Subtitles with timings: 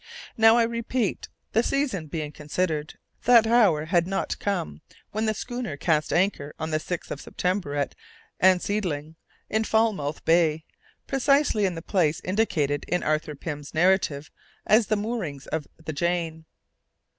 [0.35, 4.81] Now, I repeat, the season being considered, that hour had not come,
[5.11, 7.93] when the schooner cast anchor on the 6th of September at
[8.41, 9.13] Ansiedling,
[9.47, 10.65] in Falmouth Bay,
[11.05, 14.31] precisely in the place indicated in Arthur Pym's narrative
[14.65, 16.45] as the moorings of the Jane.